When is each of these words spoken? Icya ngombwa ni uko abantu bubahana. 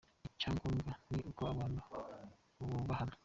Icya 0.27 0.49
ngombwa 0.55 0.91
ni 1.13 1.19
uko 1.29 1.41
abantu 1.53 1.81
bubahana. 2.69 3.15